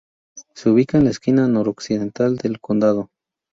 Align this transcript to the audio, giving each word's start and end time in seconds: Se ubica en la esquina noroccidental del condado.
Se 0.55 0.67
ubica 0.71 0.97
en 0.97 1.03
la 1.03 1.11
esquina 1.11 1.47
noroccidental 1.47 2.35
del 2.37 2.59
condado. 2.59 3.11